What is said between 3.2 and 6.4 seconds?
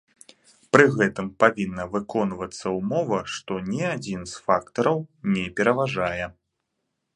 што ні адзін з фактараў не пераважвае.